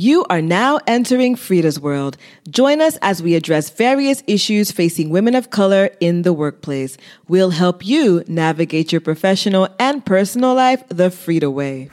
[0.00, 2.16] You are now entering FREEda's world.
[2.48, 6.96] Join us as we address various issues facing women of color in the workplace.
[7.26, 11.90] We'll help you navigate your professional and personal life the FREEda way.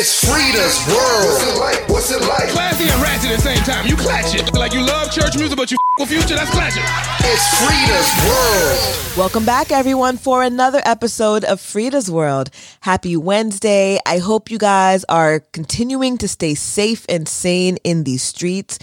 [0.00, 1.26] It's FREEda's world.
[1.26, 1.88] What's it like?
[1.88, 2.48] What's it like?
[2.50, 3.84] Classy and ratchet at the same time.
[3.84, 4.54] You clatch it.
[4.54, 6.84] Like you love church music, but you with future, that's clashing.
[7.26, 9.18] It's FREEda's world.
[9.18, 12.50] Welcome back, everyone, for another episode of FREEda's World.
[12.82, 13.98] Happy Wednesday.
[14.06, 18.78] I hope you guys are continuing to stay safe and sane in these streets.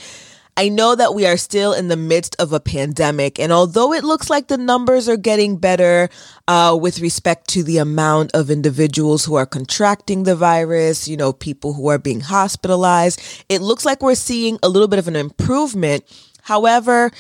[0.58, 4.06] I know that we are still in the midst of a pandemic, and although it
[4.06, 6.08] looks like the numbers are getting better
[6.48, 11.34] uh, with respect to the amount of individuals who are contracting the virus, you know,
[11.34, 15.18] people who are being hospitalized, it looks like we're seeing a little bit of an
[15.18, 16.06] improvement.
[16.44, 17.12] However,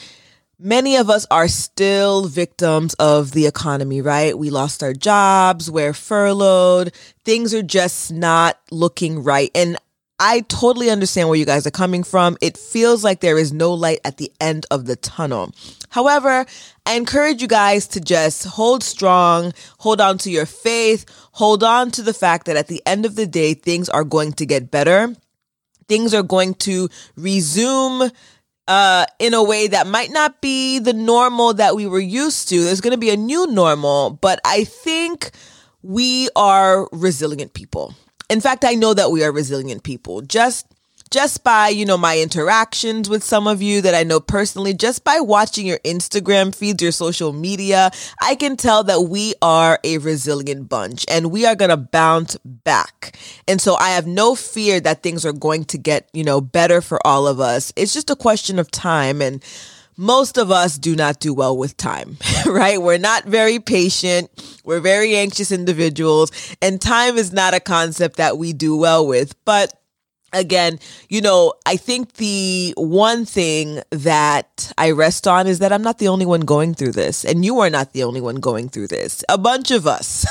[0.57, 4.37] Many of us are still victims of the economy, right?
[4.37, 6.93] We lost our jobs, we're furloughed,
[7.25, 9.51] things are just not looking right.
[9.53, 9.77] And
[10.19, 12.37] I totally understand where you guys are coming from.
[12.39, 15.53] It feels like there is no light at the end of the tunnel.
[15.89, 16.45] However,
[16.85, 21.91] I encourage you guys to just hold strong, hold on to your faith, hold on
[21.91, 24.71] to the fact that at the end of the day, things are going to get
[24.71, 25.13] better.
[25.87, 28.09] Things are going to resume
[28.67, 32.63] uh, in a way that might not be the normal that we were used to.
[32.63, 35.31] There's going to be a new normal, but I think
[35.83, 37.93] we are resilient people
[38.29, 40.21] in fact, I know that we are resilient people.
[40.21, 40.67] Just
[41.11, 45.03] just by, you know, my interactions with some of you that I know personally, just
[45.03, 49.99] by watching your Instagram feeds, your social media, I can tell that we are a
[49.99, 53.17] resilient bunch and we are going to bounce back.
[53.47, 56.81] And so I have no fear that things are going to get, you know, better
[56.81, 57.71] for all of us.
[57.75, 59.43] It's just a question of time and
[59.97, 62.81] most of us do not do well with time, right?
[62.81, 64.29] We're not very patient.
[64.63, 69.35] We're very anxious individuals and time is not a concept that we do well with.
[69.45, 69.73] But
[70.33, 70.79] again,
[71.09, 75.97] you know, I think the one thing that I rest on is that I'm not
[75.97, 78.87] the only one going through this, and you are not the only one going through
[78.87, 79.23] this.
[79.29, 80.25] A bunch of us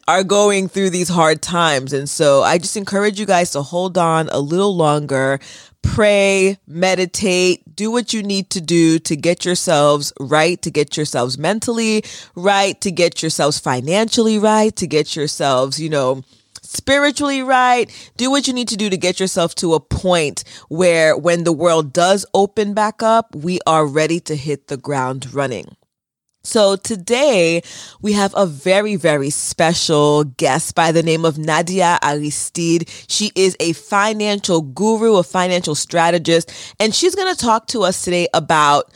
[0.08, 1.92] are going through these hard times.
[1.92, 5.40] And so I just encourage you guys to hold on a little longer,
[5.82, 11.38] pray, meditate, do what you need to do to get yourselves right, to get yourselves
[11.38, 12.04] mentally
[12.34, 16.22] right, to get yourselves financially right, to get yourselves, you know,
[16.62, 17.90] spiritually right.
[18.16, 21.52] Do what you need to do to get yourself to a point where when the
[21.52, 25.76] world does open back up, we are ready to hit the ground running.
[26.42, 27.62] So today
[28.00, 32.88] we have a very, very special guest by the name of Nadia Aristide.
[33.08, 36.50] She is a financial guru, a financial strategist,
[36.80, 38.90] and she's going to talk to us today about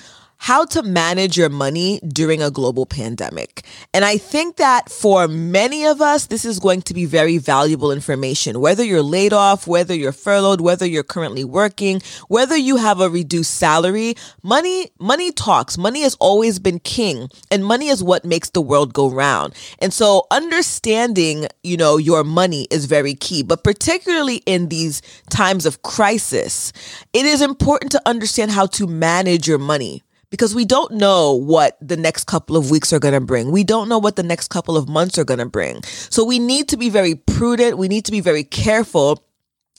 [0.44, 3.64] how to manage your money during a global pandemic.
[3.94, 7.90] And I think that for many of us, this is going to be very valuable
[7.90, 8.60] information.
[8.60, 13.08] Whether you're laid off, whether you're furloughed, whether you're currently working, whether you have a
[13.08, 15.78] reduced salary, money, money talks.
[15.78, 19.54] Money has always been king and money is what makes the world go round.
[19.78, 25.00] And so understanding, you know, your money is very key, but particularly in these
[25.30, 26.70] times of crisis,
[27.14, 30.03] it is important to understand how to manage your money
[30.34, 33.52] because we don't know what the next couple of weeks are going to bring.
[33.52, 35.80] We don't know what the next couple of months are going to bring.
[35.84, 37.78] So we need to be very prudent.
[37.78, 39.24] We need to be very careful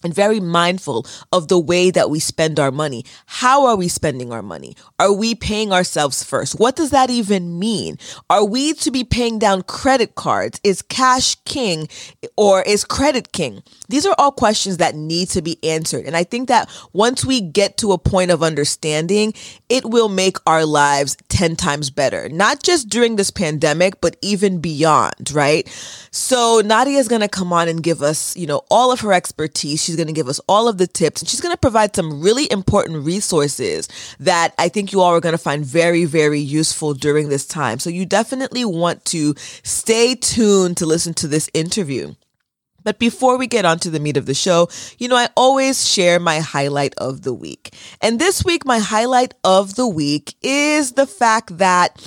[0.03, 3.05] and very mindful of the way that we spend our money.
[3.25, 4.75] How are we spending our money?
[4.99, 6.59] Are we paying ourselves first?
[6.59, 7.97] What does that even mean?
[8.29, 10.59] Are we to be paying down credit cards?
[10.63, 11.87] Is cash king
[12.35, 13.63] or is credit king?
[13.87, 16.05] These are all questions that need to be answered.
[16.05, 19.33] And I think that once we get to a point of understanding,
[19.69, 24.59] it will make our lives 10 times better, not just during this pandemic, but even
[24.59, 25.67] beyond, right?
[26.11, 29.13] So Nadia is going to come on and give us, you know, all of her
[29.13, 29.84] expertise.
[29.85, 32.21] She's going to give us all of the tips and she's going to provide some
[32.21, 33.87] really important resources
[34.19, 37.79] that I think you all are going to find very, very useful during this time.
[37.79, 42.15] So you definitely want to stay tuned to listen to this interview.
[42.83, 44.69] But before we get on to the meat of the show,
[44.99, 47.73] you know, I always share my highlight of the week.
[47.99, 51.99] And this week, my highlight of the week is the fact that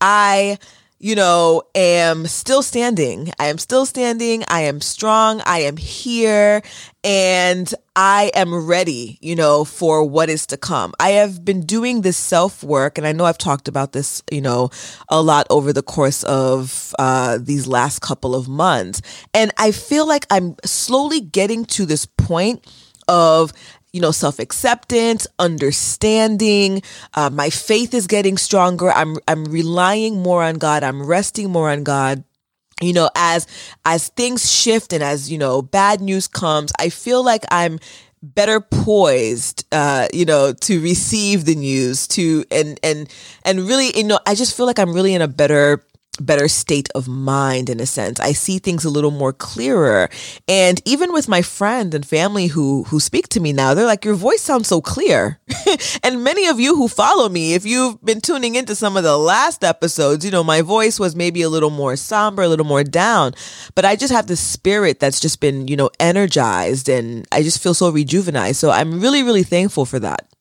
[0.00, 0.58] I
[0.98, 3.30] you know, am still standing.
[3.38, 4.44] I am still standing.
[4.48, 5.42] I am strong.
[5.44, 6.62] I am here
[7.02, 10.94] and I am ready, you know, for what is to come.
[10.98, 14.40] I have been doing this self work, and I know I've talked about this, you
[14.40, 14.70] know,
[15.08, 19.02] a lot over the course of uh, these last couple of months.
[19.34, 22.66] And I feel like I'm slowly getting to this point
[23.06, 23.52] of
[23.94, 26.82] you know, self acceptance, understanding.
[27.14, 28.90] Uh, my faith is getting stronger.
[28.92, 30.82] I'm I'm relying more on God.
[30.82, 32.24] I'm resting more on God.
[32.82, 33.46] you know as
[33.84, 37.78] as things shift and as you know bad news comes i feel like i'm
[38.22, 43.08] better poised uh you know to receive the news to and and
[43.44, 45.84] and really you know i just feel like i'm really in a better
[46.20, 48.20] better state of mind in a sense.
[48.20, 50.08] I see things a little more clearer.
[50.48, 54.04] And even with my friends and family who who speak to me now, they're like
[54.04, 55.40] your voice sounds so clear.
[56.02, 59.16] and many of you who follow me, if you've been tuning into some of the
[59.16, 62.84] last episodes, you know, my voice was maybe a little more somber, a little more
[62.84, 63.34] down,
[63.74, 67.62] but I just have the spirit that's just been, you know, energized and I just
[67.62, 68.56] feel so rejuvenated.
[68.56, 70.33] So I'm really really thankful for that.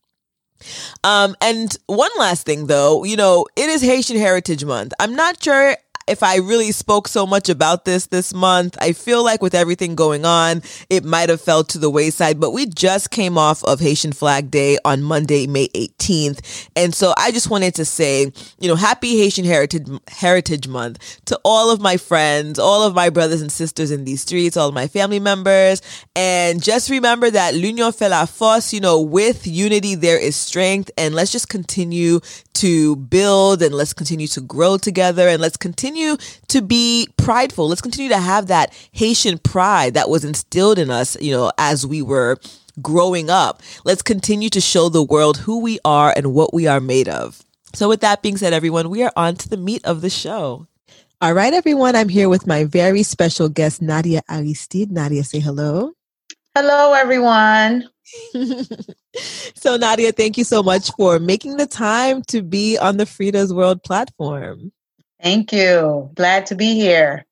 [1.04, 4.94] Um, and one last thing though, you know, it is Haitian Heritage Month.
[5.00, 5.76] I'm not sure
[6.08, 8.78] if I really spoke so much about this this month.
[8.82, 12.52] I feel like with everything going on, it might have fell to the wayside, but
[12.52, 16.70] we just came off of Haitian Flag Day on Monday, May 18th.
[16.76, 21.40] And so I just wanted to say, you know, happy Haitian Heritage Heritage Month to
[21.46, 24.74] all of my friends, all of my brothers and sisters in these streets, all of
[24.74, 25.82] my family members.
[26.16, 30.92] And just remember that l'union fait la force, you know, with unity there is strength
[30.98, 32.20] and let's just continue
[32.54, 35.93] to build and let's continue to grow together and let's continue
[36.48, 37.68] to be prideful.
[37.68, 41.86] Let's continue to have that Haitian pride that was instilled in us, you know, as
[41.86, 42.38] we were
[42.82, 43.62] growing up.
[43.86, 47.44] Let's continue to show the world who we are and what we are made of.
[47.74, 50.68] So, with that being said, everyone, we are on to the meat of the show.
[51.22, 54.92] All right, everyone, I'm here with my very special guest, Nadia Aristide.
[54.92, 55.94] Nadia, say hello.
[56.56, 57.90] Hello, everyone.
[59.56, 63.54] so, Nadia, thank you so much for making the time to be on the FREEda's
[63.54, 64.72] World platform.
[65.24, 66.12] Thank you.
[66.16, 67.26] Glad to be here.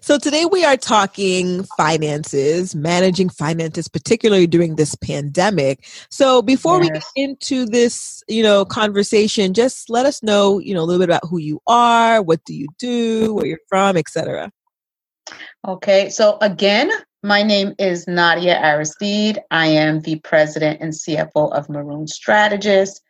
[0.00, 5.86] So, today we are talking finances, managing finances, particularly during this pandemic.
[6.10, 6.90] So, before yes.
[6.90, 10.98] we get into this, you know, conversation, just let us know, you know, a little
[11.00, 14.50] bit about who you are, what do you do, where you're from, etc.
[15.66, 16.10] Okay.
[16.10, 16.90] So, again,
[17.22, 19.38] my name is Nadia Aristide.
[19.50, 23.00] I am the president and CFO of Maroon Strategies.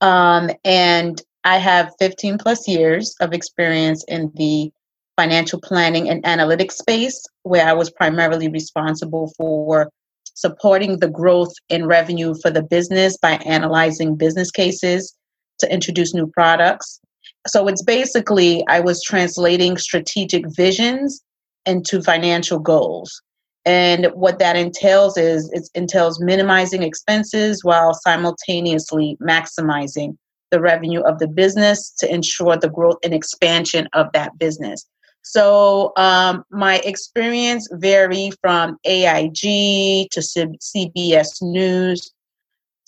[0.00, 4.70] Um, and I have 15 plus years of experience in the
[5.16, 9.90] financial planning and analytics space, where I was primarily responsible for
[10.34, 15.16] supporting the growth in revenue for the business by analyzing business cases
[15.58, 17.00] to introduce new products.
[17.48, 21.20] So it's basically I was translating strategic visions
[21.66, 23.20] into financial goals.
[23.64, 30.16] And what that entails is it entails minimizing expenses while simultaneously maximizing
[30.50, 34.86] the revenue of the business to ensure the growth and expansion of that business.
[35.22, 42.12] So um, my experience vary from AIG to CBS News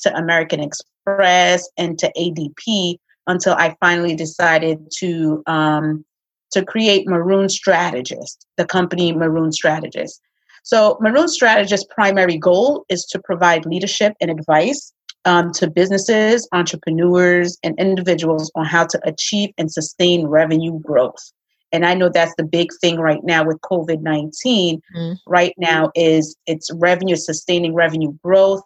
[0.01, 2.97] to American Express and to ADP
[3.27, 6.05] until I finally decided to um,
[6.53, 10.21] to create Maroon Strategies, the company Maroon Strategies.
[10.62, 14.93] So, Maroon Strategies's primary goal is to provide leadership and advice
[15.25, 21.32] um, to businesses, entrepreneurs, and individuals on how to achieve and sustain revenue growth.
[21.72, 24.81] And I know that's the big thing right now with COVID 19.
[24.96, 25.12] Mm-hmm.
[25.26, 28.62] Right now is it's revenue, sustaining revenue growth.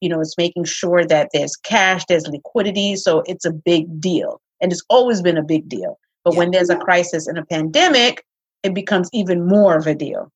[0.00, 2.96] You know, it's making sure that there's cash, there's liquidity.
[2.96, 4.40] So it's a big deal.
[4.60, 5.98] And it's always been a big deal.
[6.24, 6.38] But yeah.
[6.38, 8.24] when there's a crisis and a pandemic,
[8.62, 10.32] it becomes even more of a deal.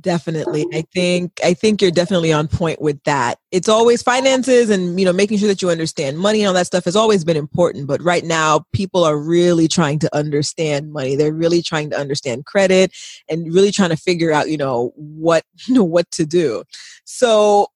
[0.00, 0.64] Definitely.
[0.64, 0.78] Oh.
[0.78, 3.38] I think I think you're definitely on point with that.
[3.50, 6.66] It's always finances and you know making sure that you understand money and all that
[6.66, 11.14] stuff has always been important, but right now people are really trying to understand money.
[11.14, 12.92] They're really trying to understand credit
[13.28, 16.64] and really trying to figure out, you know, what you know what to do.
[17.04, 17.68] So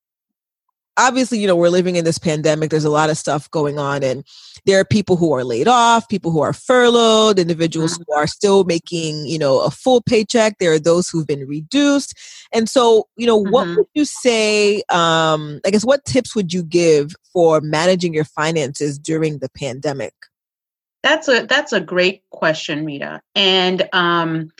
[0.98, 2.70] obviously, you know, we're living in this pandemic.
[2.70, 4.24] There's a lot of stuff going on, and
[4.64, 8.02] there are people who are laid off, people who are furloughed, individuals mm-hmm.
[8.06, 10.58] who are still making, you know, a full paycheck.
[10.58, 12.14] There are those who've been reduced.
[12.52, 13.52] And so, you know, mm-hmm.
[13.52, 14.82] what would you say?
[14.88, 20.14] Um, I guess, what tips would you give for managing your finances during the pandemic?
[21.02, 23.20] That's a that's a great question, Rita.
[23.36, 24.50] And um,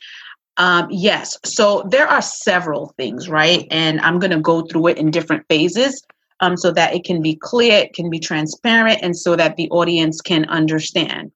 [0.59, 3.67] um, yes, so there are several things, right?
[3.71, 6.03] And I'm going to go through it in different phases
[6.41, 9.69] um, so that it can be clear, it can be transparent, and so that the
[9.71, 11.33] audience can understand.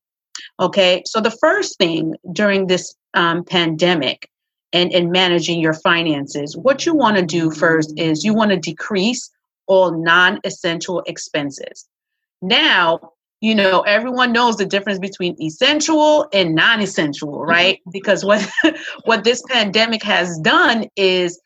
[0.58, 4.28] Okay, so the first thing during this um, pandemic
[4.72, 8.56] and in managing your finances, what you want to do first is you want to
[8.56, 9.30] decrease
[9.66, 11.86] all non essential expenses.
[12.42, 17.50] Now, you know, everyone knows the difference between essential and non essential, mm-hmm.
[17.50, 17.80] right?
[17.90, 18.48] Because what,
[19.04, 21.40] what this pandemic has done is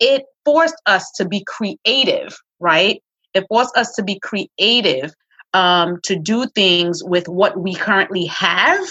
[0.00, 3.02] it forced us to be creative right?
[3.34, 5.12] It forced us to be creative
[5.52, 8.84] um, to do things with what we currently have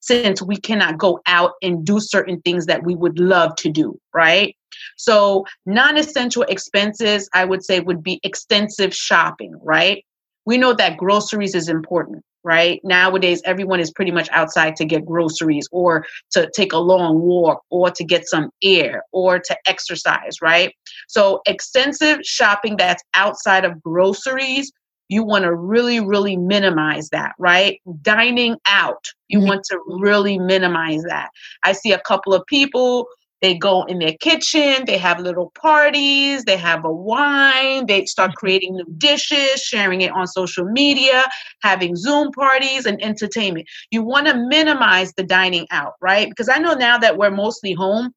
[0.00, 3.98] since we cannot go out and do certain things that we would love to do,
[4.14, 4.56] right?
[4.96, 10.04] So, non essential expenses, I would say, would be extensive shopping, right?
[10.46, 12.80] We know that groceries is important, right?
[12.84, 17.62] Nowadays, everyone is pretty much outside to get groceries or to take a long walk
[17.70, 20.74] or to get some air or to exercise, right?
[21.08, 24.72] So, extensive shopping that's outside of groceries
[25.10, 27.80] you want to really, really minimize that, right?
[28.00, 29.48] Dining out, you mm-hmm.
[29.48, 31.30] want to really minimize that.
[31.64, 33.06] I see a couple of people,
[33.40, 38.30] they go in their kitchen, they have little parties, they have a wine, they start
[38.30, 38.36] mm-hmm.
[38.36, 41.24] creating new dishes, sharing it on social media,
[41.62, 43.66] having Zoom parties and entertainment.
[43.90, 46.28] You want to minimize the dining out, right?
[46.28, 48.12] Because I know now that we're mostly home,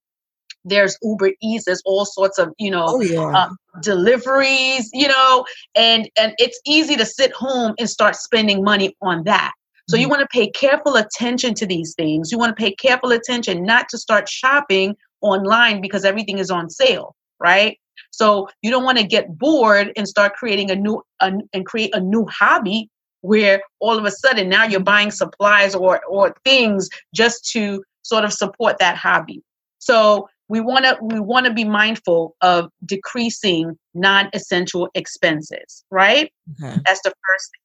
[0.65, 3.19] there's Uber Eats, there's all sorts of, you know, oh, yeah.
[3.19, 8.95] um, deliveries, you know, and and it's easy to sit home and start spending money
[9.01, 9.51] on that.
[9.89, 10.01] So mm-hmm.
[10.01, 12.31] you want to pay careful attention to these things.
[12.31, 16.69] You want to pay careful attention not to start shopping online because everything is on
[16.69, 17.77] sale, right?
[18.11, 21.95] So you don't want to get bored and start creating a new a, and create
[21.95, 22.89] a new hobby
[23.21, 28.25] where all of a sudden now you're buying supplies or or things just to sort
[28.25, 29.41] of support that hobby.
[29.79, 36.79] So we want to we want to be mindful of decreasing non-essential expenses right mm-hmm.
[36.85, 37.63] that's the first thing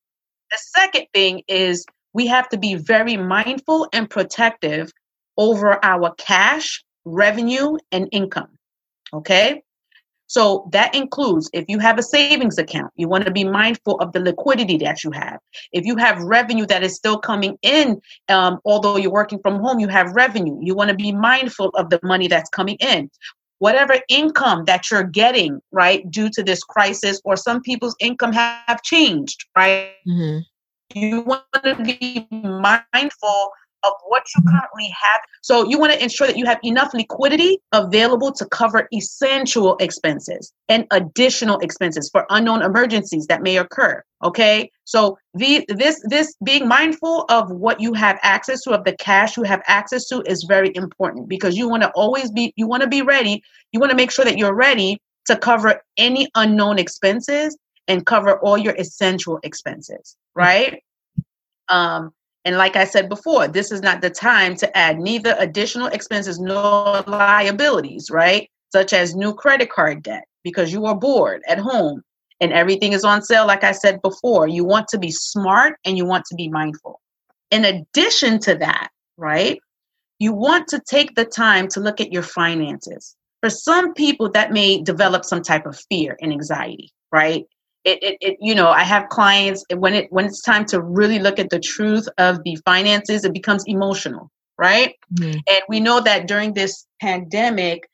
[0.50, 1.84] the second thing is
[2.14, 4.90] we have to be very mindful and protective
[5.36, 8.48] over our cash revenue and income
[9.12, 9.62] okay
[10.28, 14.12] so that includes if you have a savings account, you want to be mindful of
[14.12, 15.38] the liquidity that you have.
[15.72, 19.80] If you have revenue that is still coming in, um, although you're working from home,
[19.80, 20.58] you have revenue.
[20.60, 23.10] You want to be mindful of the money that's coming in.
[23.58, 28.82] Whatever income that you're getting, right, due to this crisis, or some people's income have
[28.82, 29.94] changed, right?
[30.06, 30.40] Mm-hmm.
[30.94, 33.50] You want to be mindful
[33.84, 35.20] of what you currently have.
[35.42, 40.52] So you want to ensure that you have enough liquidity available to cover essential expenses
[40.68, 44.02] and additional expenses for unknown emergencies that may occur.
[44.24, 44.70] Okay.
[44.84, 49.36] So the this this being mindful of what you have access to, of the cash
[49.36, 52.82] you have access to is very important because you want to always be you want
[52.82, 53.42] to be ready.
[53.72, 57.56] You want to make sure that you're ready to cover any unknown expenses
[57.86, 60.82] and cover all your essential expenses, right?
[61.68, 62.12] Um,
[62.44, 66.38] and like I said before, this is not the time to add neither additional expenses
[66.38, 68.48] nor liabilities, right?
[68.72, 72.02] Such as new credit card debt because you are bored at home
[72.40, 74.46] and everything is on sale, like I said before.
[74.46, 77.00] You want to be smart and you want to be mindful.
[77.50, 79.58] In addition to that, right,
[80.18, 83.16] you want to take the time to look at your finances.
[83.40, 87.44] For some people, that may develop some type of fear and anxiety, right?
[87.84, 91.18] It, it, it, you know i have clients when it when it's time to really
[91.18, 94.30] look at the truth of the finances it becomes emotional
[94.60, 94.96] right?
[95.14, 95.38] Mm-hmm.
[95.48, 97.88] and we know that during this pandemic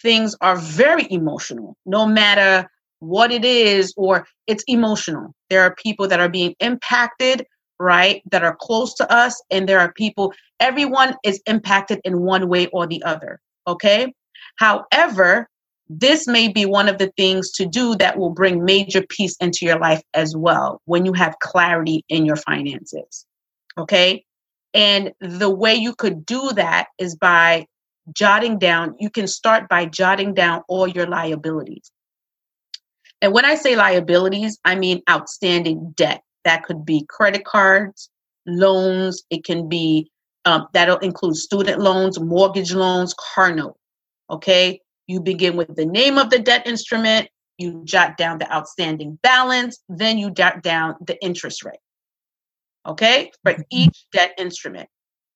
[0.00, 2.68] things are very emotional no matter
[3.00, 5.34] what it is or it's emotional.
[5.50, 7.46] There are people that are being impacted
[7.78, 12.48] right that are close to us and there are people everyone is impacted in one
[12.48, 14.14] way or the other okay?
[14.56, 15.48] However
[15.88, 19.64] this may be one of the things to do that will bring major peace into
[19.64, 23.24] your life as well when you have clarity in your finances.
[23.78, 24.24] Okay.
[24.74, 27.66] And the way you could do that is by
[28.12, 31.90] jotting down, you can start by jotting down all your liabilities.
[33.22, 36.22] And when I say liabilities, I mean outstanding debt.
[36.44, 38.10] That could be credit cards,
[38.46, 40.10] loans, it can be,
[40.44, 43.76] um, that'll include student loans, mortgage loans, car note.
[44.30, 44.80] Okay.
[45.06, 49.78] You begin with the name of the debt instrument, you jot down the outstanding balance,
[49.88, 51.78] then you jot down the interest rate.
[52.86, 53.62] Okay, for mm-hmm.
[53.70, 54.88] each debt instrument.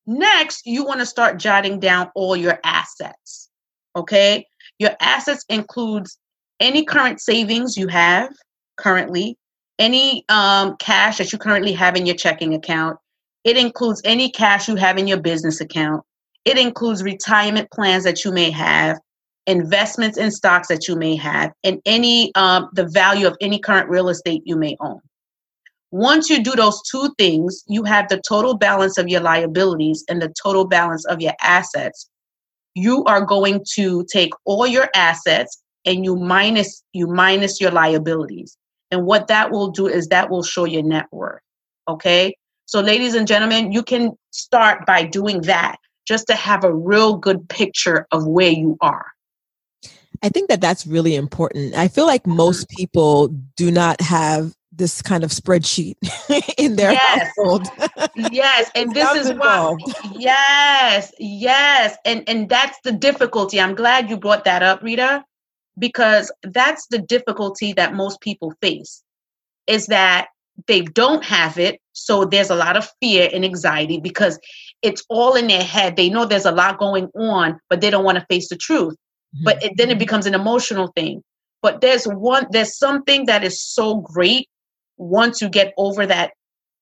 [0.07, 3.49] Next, you want to start jotting down all your assets.
[3.97, 4.47] Okay,
[4.79, 6.19] your assets includes
[6.59, 8.31] any current savings you have
[8.77, 9.37] currently,
[9.79, 12.99] any um, cash that you currently have in your checking account.
[13.45, 16.03] It includes any cash you have in your business account.
[16.45, 18.99] It includes retirement plans that you may have
[19.51, 23.89] investments in stocks that you may have, and any um, the value of any current
[23.89, 25.01] real estate you may own.
[25.91, 30.23] Once you do those two things, you have the total balance of your liabilities and
[30.23, 32.09] the total balance of your assets.
[32.75, 38.57] You are going to take all your assets and you minus you minus your liabilities.
[38.93, 41.43] And what that will do is that will show your net worth.
[41.89, 42.37] Okay?
[42.67, 45.77] So ladies and gentlemen, you can start by doing that
[46.07, 49.07] just to have a real good picture of where you are.
[50.23, 51.75] I think that that's really important.
[51.75, 52.77] I feel like most mm-hmm.
[52.77, 55.97] people do not have this kind of spreadsheet
[56.59, 57.33] in their Yes.
[57.37, 57.67] household.
[58.31, 59.77] yes and this is why
[60.15, 65.25] yes yes and and that's the difficulty i'm glad you brought that up rita
[65.79, 69.03] because that's the difficulty that most people face
[69.67, 70.29] is that
[70.67, 74.39] they don't have it so there's a lot of fear and anxiety because
[74.83, 78.05] it's all in their head they know there's a lot going on but they don't
[78.05, 78.95] want to face the truth
[79.45, 79.67] but mm-hmm.
[79.67, 79.99] it, then it mm-hmm.
[80.01, 81.23] becomes an emotional thing.
[81.63, 84.49] But there's one there's something that is so great
[84.97, 86.33] once you get over that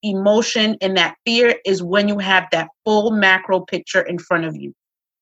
[0.02, 4.56] emotion and that fear is when you have that full macro picture in front of
[4.56, 4.72] you.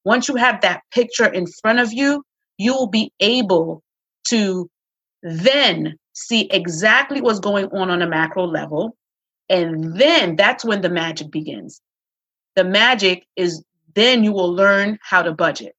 [0.05, 2.23] Once you have that picture in front of you
[2.59, 3.83] you will be able
[4.29, 4.69] to
[5.23, 8.97] then see exactly what's going on on a macro level.
[9.49, 11.81] And then that's when the magic begins.
[12.55, 13.63] The magic is
[13.95, 15.75] then you will learn how to budget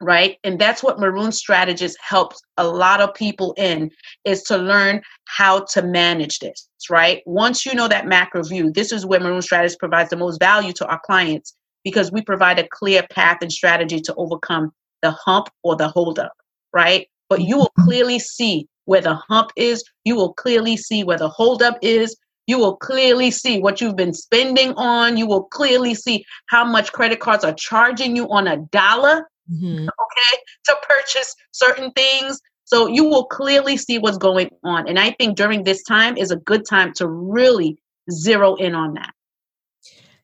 [0.00, 0.36] right?
[0.44, 3.90] And that's what Maroon Strategies helps a lot of people in
[4.24, 7.22] is to learn how to manage this right?
[7.26, 10.72] Once you know that macro view this is where Maroon Strategies provides the most value
[10.74, 14.70] to our clients because we provide a clear path and strategy to overcome
[15.02, 16.32] the hump or the holdup
[16.76, 17.08] right?
[17.28, 17.88] But you will mm-hmm.
[17.88, 19.82] clearly see where the hump is.
[20.04, 22.16] You will clearly see where the holdup is.
[22.46, 25.16] You will clearly see what you've been spending on.
[25.16, 29.88] You will clearly see how much credit cards are charging you on a dollar Mhm.
[29.88, 32.40] okay, to purchase certain things.
[32.64, 34.88] So you will clearly see what's going on.
[34.88, 37.78] And I think during this time is a good time to really
[38.10, 39.12] zero in on that.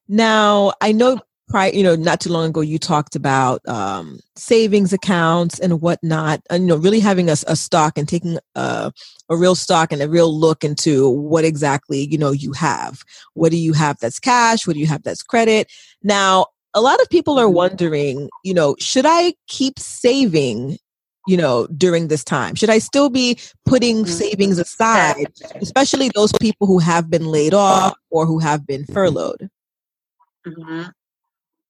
[0.08, 4.92] Now, I know prior, you know, not too long ago, you talked about um, savings
[4.92, 8.92] accounts and whatnot, and you know, really having a, a stock and taking a,
[9.28, 13.02] a real stock and a real look into what exactly you know you have.
[13.34, 14.66] What do you have that's cash?
[14.66, 15.70] What do you have that's credit?
[16.02, 20.78] Now, a lot of people are wondering, you know, should I keep saving?
[21.28, 24.08] You know, during this time, should I still be putting Mhm.
[24.08, 25.28] savings aside,
[25.60, 29.48] especially those people who have been laid off or who have been furloughed?
[30.44, 30.82] hmm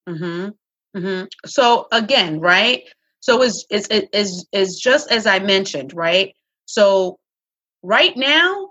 [0.08, 0.48] hmm
[0.96, 2.84] hmm So again, right?
[3.20, 6.34] So is is is is just as I mentioned, right?
[6.64, 7.18] So
[7.82, 8.70] right now,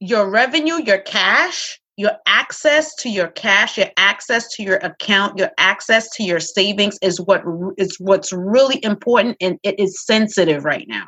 [0.00, 5.50] your revenue, your cash, your access to your cash, your access to your account, your
[5.58, 7.42] access to your savings is what
[7.78, 11.06] is what's really important and it is sensitive right now,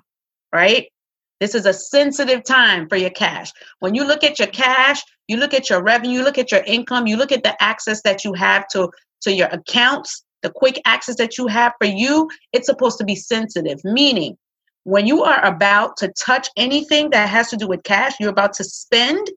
[0.52, 0.88] right?
[1.40, 3.52] This is a sensitive time for your cash.
[3.80, 6.62] When you look at your cash, you look at your revenue, you look at your
[6.66, 8.90] income, you look at the access that you have to
[9.22, 13.14] to your accounts, the quick access that you have for you, it's supposed to be
[13.14, 14.36] sensitive, meaning
[14.84, 18.54] when you are about to touch anything that has to do with cash, you're about
[18.54, 19.30] to spend,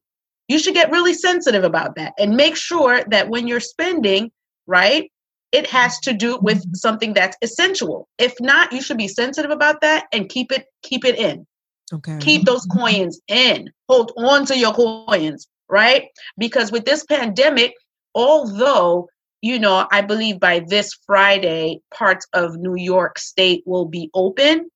[0.51, 4.29] you should get really sensitive about that and make sure that when you're spending,
[4.67, 5.09] right,
[5.53, 6.73] it has to do with mm-hmm.
[6.73, 8.09] something that's essential.
[8.17, 11.47] If not, you should be sensitive about that and keep it keep it in.
[11.93, 12.17] Okay.
[12.19, 12.79] Keep those mm-hmm.
[12.79, 13.69] coins in.
[13.87, 16.07] Hold on to your coins, right?
[16.37, 17.73] Because with this pandemic,
[18.13, 19.07] although
[19.41, 24.69] you know, I believe by this Friday, parts of New York State will be open.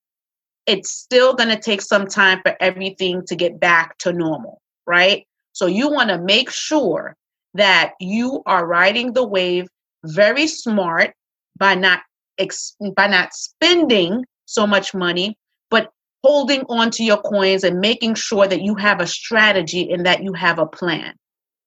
[0.65, 5.27] It's still going to take some time for everything to get back to normal, right?
[5.55, 7.15] So you want to make sure
[7.53, 9.67] that you are riding the wave
[10.03, 11.13] very smart
[11.57, 12.01] by not
[12.37, 15.37] ex- by not spending so much money,
[15.71, 15.91] but
[16.25, 20.21] holding on to your coins and making sure that you have a strategy and that
[20.21, 21.13] you have a plan.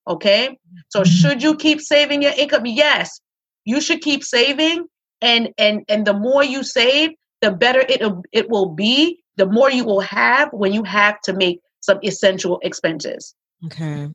[0.07, 0.59] Okay?
[0.89, 1.09] So mm-hmm.
[1.09, 2.67] should you keep saving your income?
[2.67, 3.19] Yes.
[3.65, 4.85] You should keep saving
[5.19, 7.09] and and and the more you save,
[7.41, 11.33] the better it it will be, the more you will have when you have to
[11.33, 13.33] make some essential expenses
[13.65, 14.09] Okay.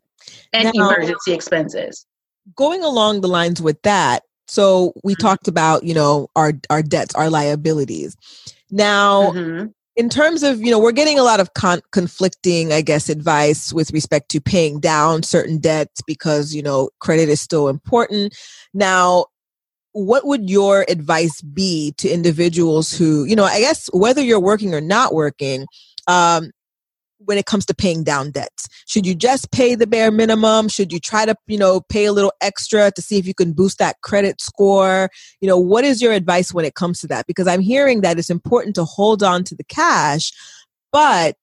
[0.53, 2.07] and Now- emergency expenses.
[2.57, 7.15] Going along the lines with that, so we talked about, you know, our our debts,
[7.15, 8.17] our liabilities.
[8.71, 9.73] Now, Mhm.
[9.97, 13.73] in terms of, you know, we're getting a lot of con- conflicting, I guess, advice
[13.73, 18.35] with respect to paying down certain debts because, you know, credit is still important.
[18.75, 19.27] Now,
[19.93, 24.75] what would your advice be to individuals who, you know, I guess whether you're working
[24.75, 25.67] or not working,
[26.09, 26.51] um,
[27.25, 28.69] when it comes to paying down debts?
[28.87, 30.69] Should you just pay the bare minimum?
[30.69, 33.53] Should you try to, you know, pay a little extra to see if you can
[33.53, 35.11] boost that credit score?
[35.41, 37.27] You know, what is your advice when it comes to that?
[37.27, 40.33] Because I'm hearing that it's important to hold on to the cash,
[40.93, 41.37] but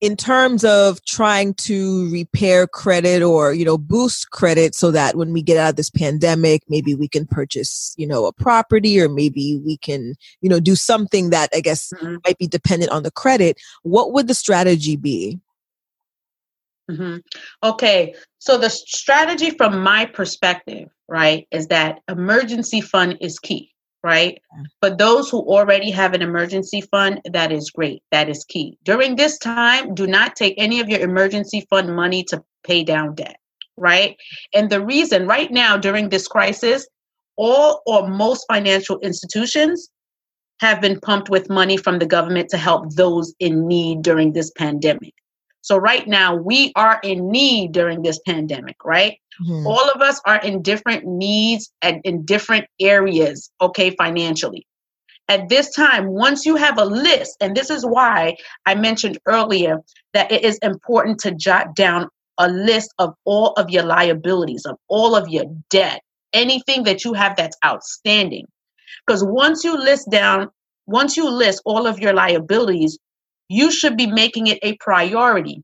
[0.00, 5.32] in terms of trying to repair credit or you know boost credit so that when
[5.32, 9.08] we get out of this pandemic maybe we can purchase you know a property or
[9.08, 12.18] maybe we can you know do something that i guess Mhm.
[12.24, 15.40] might be dependent on the credit what would the strategy be
[16.90, 17.22] Mhm.
[17.62, 23.74] Okay, so the strategy from my perspective, right, is that emergency fund is key.
[24.02, 24.40] Right?
[24.80, 28.02] But those who already have an emergency fund, that is great.
[28.10, 28.78] That is key.
[28.84, 33.14] During this time, do not take any of your emergency fund money to pay down
[33.14, 33.36] debt,
[33.76, 34.16] right?
[34.54, 36.86] And the reason right now during this crisis,
[37.36, 39.88] all or most financial institutions
[40.60, 44.50] have been pumped with money from the government to help those in need during this
[44.56, 45.14] pandemic.
[45.60, 49.18] So right now we are in need during this pandemic, right?
[49.40, 49.66] Mm-hmm.
[49.66, 54.66] All of us are in different needs and in different areas, okay, financially.
[55.28, 59.78] At this time, once you have a list, and this is why I mentioned earlier
[60.14, 64.76] that it is important to jot down a list of all of your liabilities, of
[64.88, 66.00] all of your debt,
[66.32, 68.46] anything that you have that's outstanding.
[69.06, 70.48] Because once you list down,
[70.86, 72.98] once you list all of your liabilities,
[73.48, 75.62] you should be making it a priority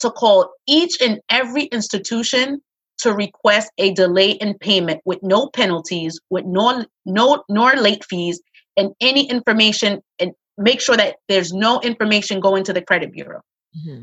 [0.00, 2.60] to call each and every institution
[2.98, 8.40] to request a delay in payment with no penalties, with no no nor late fees,
[8.76, 13.40] and any information and make sure that there's no information going to the credit bureau.
[13.76, 14.02] Mm-hmm.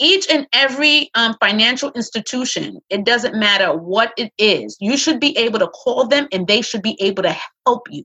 [0.00, 5.36] Each and every um, financial institution, it doesn't matter what it is, you should be
[5.38, 8.02] able to call them and they should be able to help you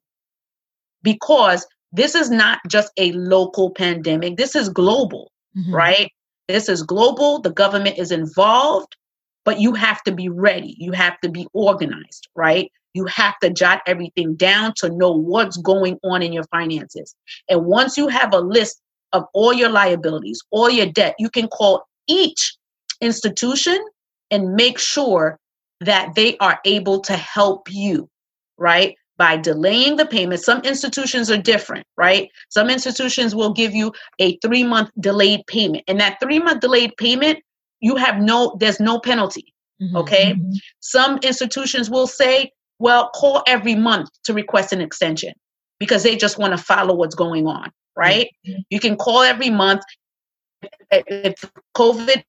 [1.01, 5.73] because this is not just a local pandemic, this is global, mm-hmm.
[5.73, 6.11] right?
[6.47, 8.95] This is global, the government is involved,
[9.45, 10.75] but you have to be ready.
[10.77, 12.71] You have to be organized, right?
[12.93, 17.15] You have to jot everything down to know what's going on in your finances.
[17.49, 18.81] And once you have a list
[19.13, 22.55] of all your liabilities, all your debt, you can call each
[23.01, 23.77] institution
[24.29, 25.39] and make sure
[25.79, 28.09] that they are able to help you,
[28.57, 28.95] right?
[29.21, 30.41] by delaying the payment.
[30.41, 32.27] Some institutions are different, right?
[32.49, 35.83] Some institutions will give you a three month delayed payment.
[35.87, 37.37] And that three month delayed payment,
[37.81, 39.53] you have no, there's no penalty.
[39.81, 39.97] Mm-hmm.
[39.97, 40.33] Okay.
[40.33, 40.51] Mm-hmm.
[40.79, 45.33] Some institutions will say, well, call every month to request an extension
[45.79, 48.29] because they just want to follow what's going on, right?
[48.47, 48.61] Mm-hmm.
[48.69, 49.81] You can call every month.
[50.91, 51.43] If
[51.75, 52.23] COVID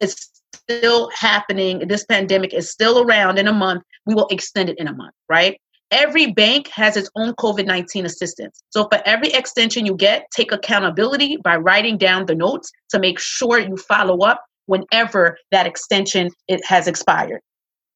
[0.00, 4.78] is still happening, this pandemic is still around in a month, we will extend it
[4.78, 5.60] in a month, right?
[5.92, 8.60] Every bank has its own COVID 19 assistance.
[8.70, 13.20] So, for every extension you get, take accountability by writing down the notes to make
[13.20, 17.40] sure you follow up whenever that extension it has expired.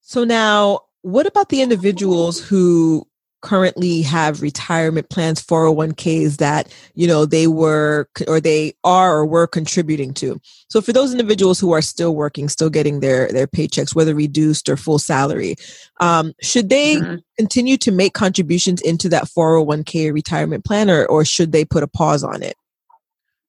[0.00, 3.06] So, now what about the individuals who
[3.42, 9.46] currently have retirement plans 401ks that you know they were or they are or were
[9.46, 13.94] contributing to so for those individuals who are still working still getting their their paychecks
[13.94, 15.56] whether reduced or full salary
[16.00, 17.16] um, should they mm-hmm.
[17.38, 21.88] continue to make contributions into that 401k retirement plan or, or should they put a
[21.88, 22.56] pause on it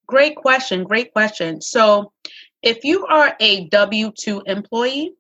[0.08, 2.14] great question great question so
[2.63, 5.13] if you are a w2 employee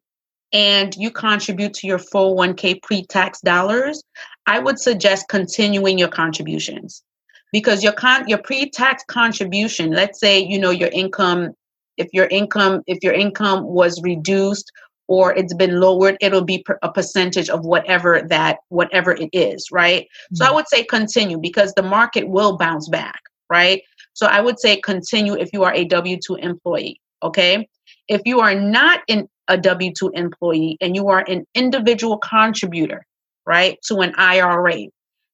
[0.53, 4.03] and you contribute to your 401k pre-tax dollars,
[4.45, 7.03] I would suggest continuing your contributions
[7.51, 11.51] because your con your pre-tax contribution, let's say you know your income
[11.97, 14.71] if your income if your income was reduced
[15.07, 20.03] or it's been lowered, it'll be a percentage of whatever that whatever it is, right?
[20.03, 20.35] Mm-hmm.
[20.35, 23.81] So I would say continue because the market will bounce back, right?
[24.13, 27.67] So I would say continue if you are a W2 employee, okay?
[28.07, 33.05] If you are not in a W 2 employee and you are an individual contributor,
[33.45, 34.87] right, to an IRA,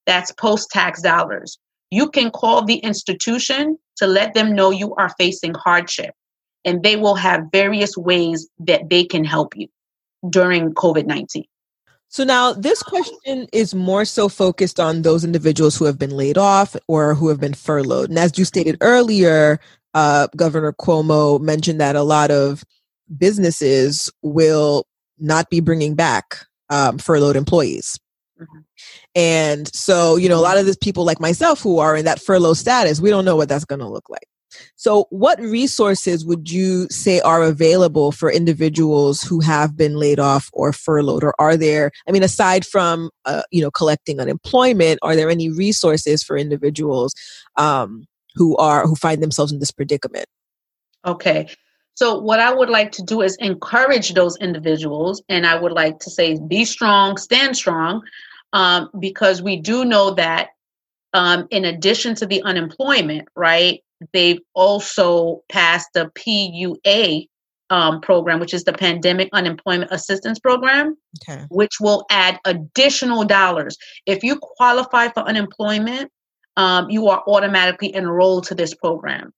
[0.06, 1.58] that's post tax dollars,
[1.92, 6.14] you can call the institution to let them know you are facing hardship.
[6.66, 9.68] And they will have various ways that they can help you
[10.30, 11.46] during COVID 19.
[12.10, 16.38] So now this question is more so focused on those individuals who have been laid
[16.38, 18.10] off or who have been furloughed.
[18.10, 19.60] And as you stated earlier,
[19.98, 22.64] uh, Governor Cuomo mentioned that a lot of
[23.18, 24.86] businesses will
[25.18, 26.38] not be bringing back
[26.70, 28.00] um, furloughed employees.
[28.40, 28.60] Mm-hmm.
[29.16, 32.22] And so, you know, a lot of these people like myself who are in that
[32.22, 34.28] furlough status, we don't know what that's going to look like.
[34.76, 40.52] So, what resources would you say are available for individuals who have been laid off
[40.54, 41.24] or furloughed?
[41.24, 45.50] Or are there, I mean, aside from, uh, you know, collecting unemployment, are there any
[45.50, 47.14] resources for individuals
[47.56, 48.06] um,
[48.38, 50.26] who are, who find themselves in this predicament?
[51.06, 51.48] Okay.
[51.96, 56.00] So, what I would like to do is encourage those individuals, and I would like
[56.00, 58.04] to say, be strong, stand strong,
[58.54, 60.50] um, because we do know that
[61.14, 63.82] um, in addition to the unemployment, right,
[64.14, 67.28] they've also passed the PUA
[67.70, 70.96] um, program, which is the Pandemic Unemployment Assistance Program,
[71.28, 71.44] okay.
[71.50, 73.78] which will add additional dollars.
[74.06, 76.12] If you qualify for unemployment,
[76.58, 79.32] um, you are automatically enrolled to this program,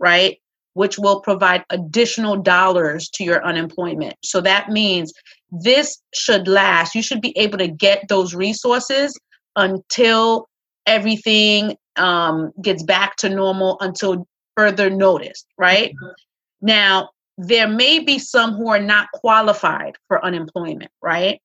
[0.00, 0.38] right?
[0.74, 4.14] which will provide additional dollars to your unemployment.
[4.22, 5.12] So that means
[5.50, 6.94] this should last.
[6.94, 9.18] You should be able to get those resources
[9.56, 10.48] until
[10.86, 15.90] everything um, gets back to normal until further notice, right?
[15.90, 16.12] Mm-hmm.
[16.62, 21.40] Now, there may be some who are not qualified for unemployment, right?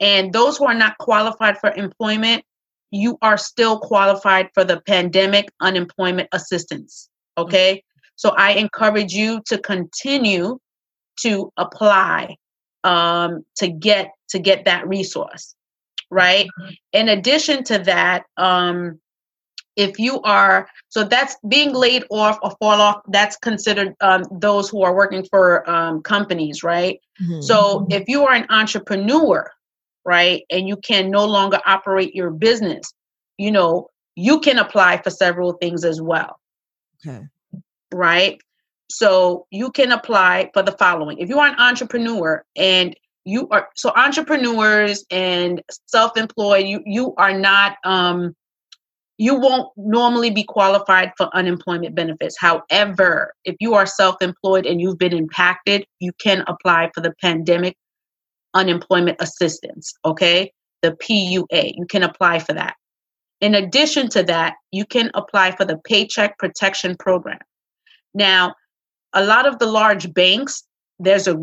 [0.00, 2.44] And those who are not qualified for employment,
[2.90, 7.08] you are still qualified for the pandemic unemployment assistance.
[7.38, 7.74] Okay.
[7.74, 7.86] Mm-hmm.
[8.16, 10.58] So I encourage you to continue
[11.22, 12.36] to apply
[12.84, 15.54] um, to get to get that resource
[16.10, 16.72] right mm-hmm.
[16.92, 18.98] in addition to that um,
[19.76, 24.68] if you are so that's being laid off or fall off that's considered um, those
[24.68, 27.40] who are working for um, companies right mm-hmm.
[27.40, 29.50] so if you are an entrepreneur
[30.04, 30.42] right?
[30.50, 32.92] And you can no longer operate your business.
[33.38, 36.38] You know you can apply for several things as well.
[37.06, 37.26] Okay.
[37.92, 38.40] Right?
[38.90, 41.18] So you can apply for the following.
[41.18, 47.38] If you are an entrepreneur and you are so entrepreneurs and self-employed you you are
[47.38, 48.34] not um
[49.18, 52.36] you won't normally be qualified for unemployment benefits.
[52.40, 57.12] However, if you are self employed and you've been impacted, you can apply for the
[57.20, 57.76] pandemic
[58.54, 60.52] unemployment assistance, okay?
[60.82, 61.72] The PUA.
[61.76, 62.74] You can apply for that.
[63.40, 67.38] In addition to that, you can apply for the Paycheck Protection Program.
[68.12, 68.54] Now,
[69.12, 70.62] a lot of the large banks,
[70.98, 71.36] there's a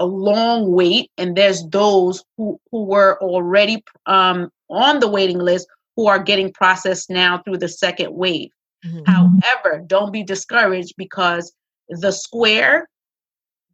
[0.00, 5.68] a long wait, and there's those who, who were already um, on the waiting list
[5.94, 8.48] who are getting processed now through the second wave.
[8.84, 9.04] Mm-hmm.
[9.04, 11.52] However, don't be discouraged because
[11.90, 12.88] the Square,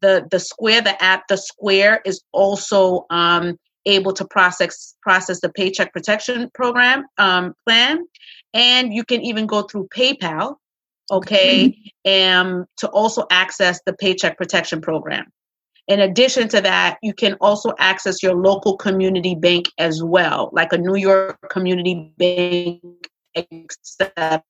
[0.01, 5.49] the the Square, the app, the Square is also um, able to process process the
[5.51, 8.05] Paycheck Protection Program um, plan,
[8.55, 10.57] and you can even go through PayPal,
[11.11, 15.27] okay, and um, to also access the Paycheck Protection Program.
[15.89, 20.73] In addition to that, you can also access your local community bank as well, like
[20.73, 24.43] a New York community bank, etc.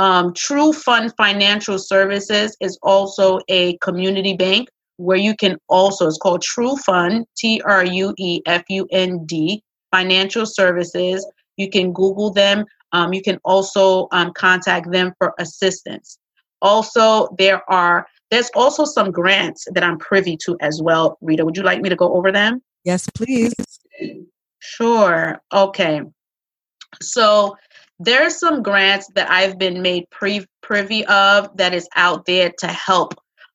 [0.00, 6.16] Um, True Fund Financial Services is also a community bank where you can also, it's
[6.16, 11.30] called True Fund, T R U E F U N D, Financial Services.
[11.58, 12.64] You can Google them.
[12.92, 16.18] Um, you can also um, contact them for assistance.
[16.62, 21.18] Also, there are there's also some grants that I'm privy to as well.
[21.20, 22.62] Rita, would you like me to go over them?
[22.84, 23.52] Yes, please.
[24.60, 25.42] Sure.
[25.52, 26.00] Okay.
[27.02, 27.54] So
[28.00, 32.66] there's some grants that I've been made pre- privy of that is out there to
[32.66, 33.14] help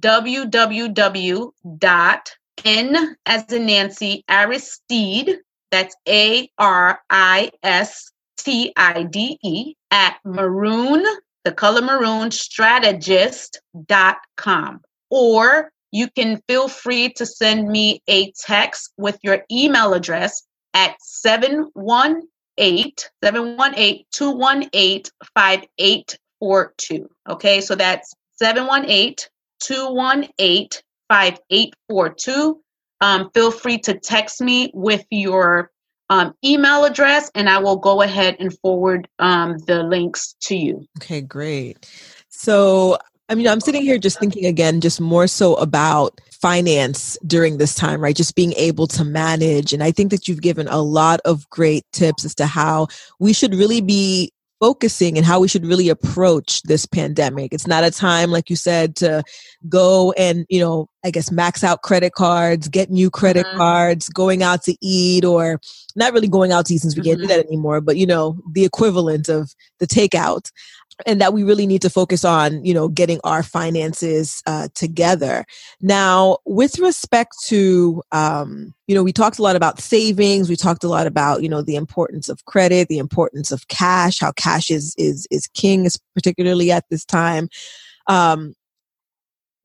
[0.00, 1.52] www.n
[3.26, 5.36] as in Nancy Aristide.
[5.70, 11.04] That's A R I S T I D E at maroon,
[11.44, 14.80] the color maroon strategies.com.
[15.10, 20.42] Or you can feel free to send me a text with your email address
[20.74, 22.92] at 718
[23.24, 25.02] 718 218
[25.34, 27.08] 5842.
[27.30, 29.16] Okay, so that's 718
[29.60, 30.68] 218
[31.08, 32.60] 5842.
[33.00, 35.70] Um, feel free to text me with your
[36.10, 40.86] um, email address, and I will go ahead and forward um, the links to you.
[40.98, 41.90] Okay, great.
[42.28, 47.58] So, I mean, I'm sitting here just thinking again, just more so about finance during
[47.58, 48.14] this time, right?
[48.14, 49.72] Just being able to manage.
[49.72, 53.32] And I think that you've given a lot of great tips as to how we
[53.32, 57.52] should really be focusing and how we should really approach this pandemic.
[57.52, 59.22] It's not a time, like you said, to
[59.68, 63.56] go and, you know, I guess max out credit cards, get new credit Mhm.
[63.56, 65.60] cards, going out to eat, or
[65.94, 67.28] not really going out to eat since we can't do Mhm.
[67.28, 70.50] that anymore, but, you know, the equivalent of the takeout
[71.04, 75.44] and that we really need to focus on you know getting our finances uh, together.
[75.80, 80.84] Now with respect to um, you know we talked a lot about savings we talked
[80.84, 84.70] a lot about you know the importance of credit the importance of cash how cash
[84.70, 87.48] is is is king particularly at this time.
[88.06, 88.54] Um,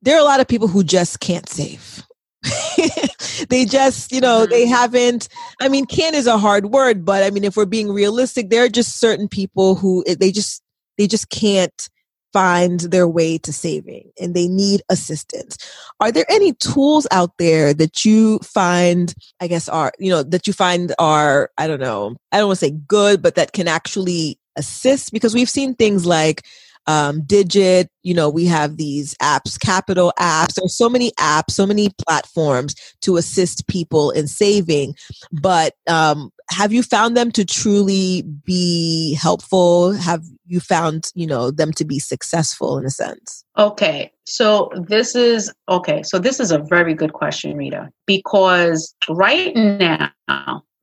[0.01, 2.03] there are a lot of people who just can't save.
[3.49, 4.73] They just you know they mm-hmm.
[4.73, 5.27] haven't
[5.59, 8.63] i mean can is a hard word but i mean if we're being realistic there
[8.63, 10.61] are just certain people who they just
[11.02, 11.89] they just can't
[12.32, 15.58] find their way to saving and they need assistance.
[15.99, 20.45] Are there any tools out there that you find, I guess, are, you know, that
[20.45, 23.68] you find are, I don't know, I don't want to say good, but that can
[23.68, 25.12] actually assist?
[25.12, 26.45] Because we've seen things like
[26.88, 30.55] um, Digit, you know, we have these apps, capital apps.
[30.55, 34.95] There's so many apps, so many platforms to assist people in saving.
[35.32, 39.93] But um, have you found them to truly be helpful?
[39.93, 43.45] Have you found, you know, them to be successful in a sense?
[43.57, 44.11] Okay.
[44.25, 46.03] So this is okay.
[46.03, 50.11] So this is a very good question, Rita, because right now,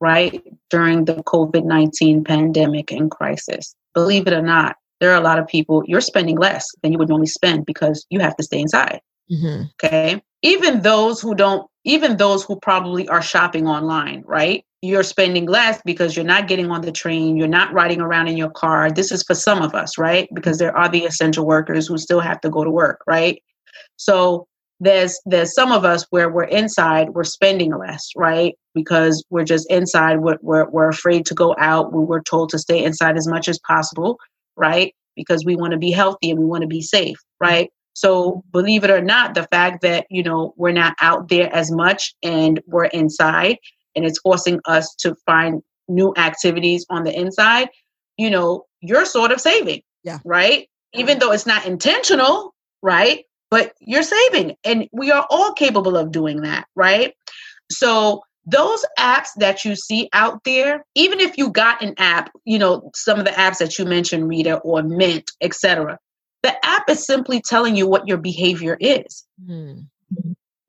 [0.00, 5.24] right during the COVID 19 pandemic and crisis, believe it or not, there are a
[5.24, 8.42] lot of people you're spending less than you would normally spend because you have to
[8.42, 9.00] stay inside.
[9.30, 9.64] Mm-hmm.
[9.82, 10.22] Okay.
[10.42, 14.64] Even those who don't, even those who probably are shopping online, right?
[14.82, 18.36] You're spending less because you're not getting on the train, you're not riding around in
[18.36, 18.90] your car.
[18.90, 20.28] This is for some of us, right?
[20.32, 23.42] Because there are the essential workers who still have to go to work, right?
[23.96, 24.46] So
[24.80, 28.54] there's there's some of us where we're inside, we're spending less, right?
[28.74, 31.92] Because we're just inside, we're, we're, we're afraid to go out.
[31.92, 34.18] We were told to stay inside as much as possible
[34.58, 34.94] right?
[35.16, 37.70] Because we want to be healthy and we want to be safe, right?
[37.94, 41.70] So believe it or not, the fact that, you know, we're not out there as
[41.70, 43.58] much and we're inside
[43.96, 47.68] and it's forcing us to find new activities on the inside,
[48.16, 49.82] you know, you're sort of saving.
[50.04, 50.18] Yeah.
[50.24, 50.68] Right?
[50.94, 53.24] Even though it's not intentional, right?
[53.50, 54.54] But you're saving.
[54.62, 57.14] And we are all capable of doing that, right?
[57.72, 62.58] So those apps that you see out there even if you got an app you
[62.58, 65.98] know some of the apps that you mentioned rita or mint etc
[66.42, 69.84] the app is simply telling you what your behavior is mm.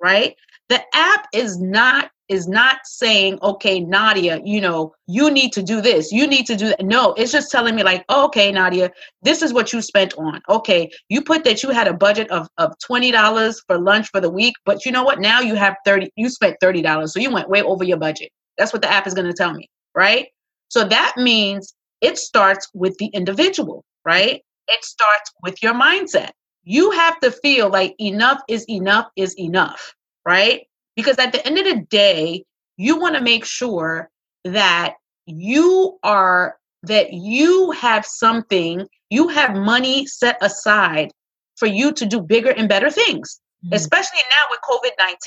[0.01, 0.35] right
[0.67, 5.81] the app is not is not saying, okay, Nadia, you know, you need to do
[5.81, 6.85] this, you need to do that.
[6.85, 8.91] No, it's just telling me, like, oh, okay, Nadia,
[9.23, 10.41] this is what you spent on.
[10.47, 14.29] Okay, you put that you had a budget of, of $20 for lunch for the
[14.29, 15.19] week, but you know what?
[15.19, 17.09] Now you have 30, you spent $30.
[17.09, 18.29] So you went way over your budget.
[18.57, 20.27] That's what the app is going to tell me, right?
[20.69, 24.41] So that means it starts with the individual, right?
[24.67, 26.29] It starts with your mindset.
[26.63, 30.61] You have to feel like enough is enough is enough, right?
[30.99, 32.43] Because at the end of the day,
[32.75, 34.09] you want to make sure
[34.43, 34.95] that
[35.25, 41.11] you are that you have something, you have money set aside
[41.55, 43.39] for you to do bigger and better things.
[43.65, 43.75] Mm-hmm.
[43.75, 44.59] Especially now with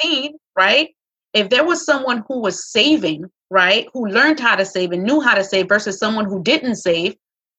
[0.04, 0.90] COVID-19, right?
[1.32, 5.22] If there was someone who was saving, right, who learned how to save and knew
[5.22, 7.14] how to save versus someone who didn't save,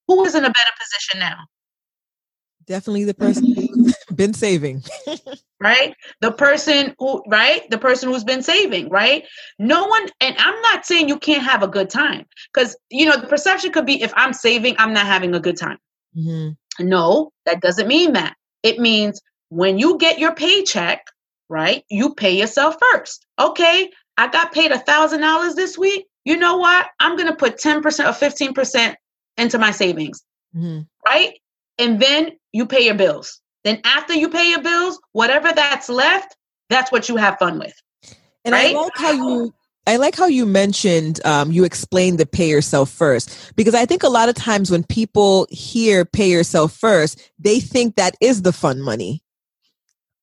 [0.07, 1.37] who is in a better position now?
[2.67, 3.55] Definitely the person
[4.15, 4.83] been saving.
[5.59, 5.95] right?
[6.21, 7.69] The person who, right?
[7.69, 9.25] The person who's been saving, right?
[9.59, 13.17] No one, and I'm not saying you can't have a good time because, you know,
[13.17, 15.77] the perception could be if I'm saving, I'm not having a good time.
[16.17, 16.87] Mm-hmm.
[16.87, 18.35] No, that doesn't mean that.
[18.63, 21.05] It means when you get your paycheck,
[21.49, 21.83] right?
[21.89, 23.25] You pay yourself first.
[23.39, 26.07] Okay, I got paid a thousand dollars this week.
[26.25, 26.87] You know what?
[26.99, 28.95] I'm gonna put 10% or 15%
[29.37, 30.23] into my savings.
[30.55, 30.81] Mm-hmm.
[31.05, 31.33] Right?
[31.77, 33.41] and then you pay your bills.
[33.63, 36.35] Then after you pay your bills, whatever that's left,
[36.69, 37.73] that's what you have fun with.
[38.45, 38.75] And right?
[38.75, 39.53] I like how you
[39.85, 44.03] I like how you mentioned um, you explained the pay yourself first because I think
[44.03, 48.53] a lot of times when people hear pay yourself first, they think that is the
[48.53, 49.21] fun money.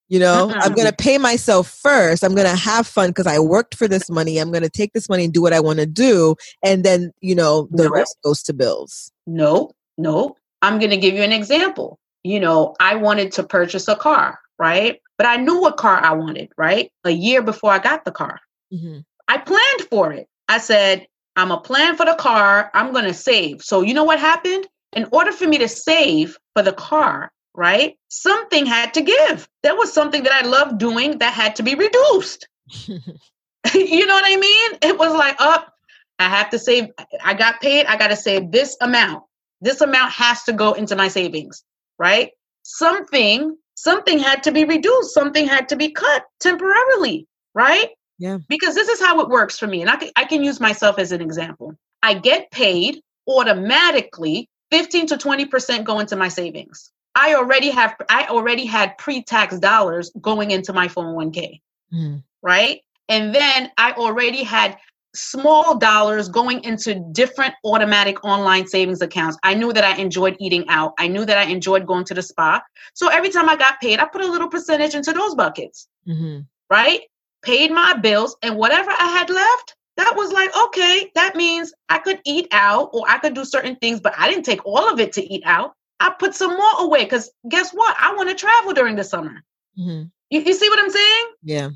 [0.09, 0.51] You know.
[0.55, 2.25] I'm going to pay myself first.
[2.25, 4.39] I'm going to have fun because I worked for this money.
[4.39, 6.35] I'm going to take this money and do what I want to do.
[6.65, 7.91] And then, you know, the no.
[7.91, 9.13] rest goes to bills.
[9.29, 10.37] No, no.
[10.63, 12.00] I'm going to give you an example.
[12.23, 15.01] You know, I wanted to purchase a car, right?
[15.17, 16.91] But I knew what car I wanted, right?
[17.05, 18.41] A year before I got the car.
[18.73, 19.01] Mm-hmm.
[19.29, 20.29] I planned for it.
[20.49, 21.07] I said,
[21.37, 22.71] I'm a plan for the car.
[22.75, 23.63] I'm going to save.
[23.63, 24.67] So, you know what happened?
[24.95, 27.97] In order for me to save for the car, right?
[28.09, 29.49] Something had to give.
[29.63, 32.49] There was something that I loved doing that had to be reduced.
[33.75, 34.79] you know what I mean?
[34.83, 35.73] It was like, up, oh,
[36.19, 36.89] I have to save.
[37.23, 37.87] I got paid.
[37.87, 39.23] I got to save this amount
[39.61, 41.63] this amount has to go into my savings,
[42.01, 42.31] right?
[42.65, 47.91] Something, something had to be reduced, something had to be cut temporarily, right?
[48.19, 48.39] Yeah.
[48.49, 49.83] Because this is how it works for me.
[49.83, 51.75] And I can, I can use myself as an example.
[52.03, 56.91] I get paid automatically 15 to 20% go into my savings.
[57.15, 61.61] I already have I already had pre-tax dollars going into my 401k,
[61.93, 62.23] Mm.
[62.41, 62.81] right?
[63.09, 64.79] And then I already had
[65.15, 69.37] small dollars going into different automatic online savings accounts.
[69.43, 70.93] I knew that I enjoyed eating out.
[70.99, 72.61] I knew that I enjoyed going to the spa.
[72.95, 76.47] So every time I got paid, I put a little percentage into those buckets, Mhm.
[76.71, 77.01] right?
[77.43, 81.99] Paid my bills and whatever I had left, that was like, okay, that means I
[81.99, 85.01] could eat out or I could do certain things, but I didn't take all of
[85.01, 85.75] it to eat out.
[85.99, 87.95] I put some more away because guess what?
[88.01, 89.43] I want to travel during the summer.
[89.79, 90.11] Mhm.
[90.31, 91.25] You, you see what I'm saying?
[91.43, 91.69] Yeah.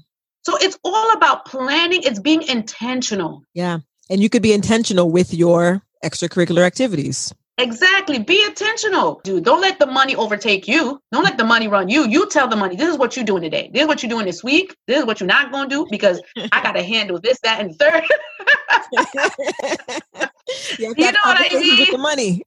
[0.46, 3.42] So it's all about planning, it's being intentional.
[3.54, 3.78] Yeah.
[4.10, 7.32] And you could be intentional with your extracurricular activities.
[7.56, 8.18] Exactly.
[8.18, 9.44] Be intentional, dude.
[9.44, 11.00] Don't let the money overtake you.
[11.12, 12.06] Don't let the money run you.
[12.08, 13.70] You tell the money, this is what you're doing today.
[13.72, 14.74] This is what you're doing this week.
[14.88, 16.20] This is what you're not going to do because
[16.52, 18.02] I got to handle this, that, and the third.
[20.78, 21.92] you You know what I With mean?
[21.92, 22.42] the money.